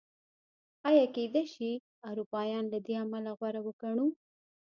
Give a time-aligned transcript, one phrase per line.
[0.89, 1.71] ایا کېدای شي
[2.09, 4.07] اروپایان له دې امله غوره وګڼو؟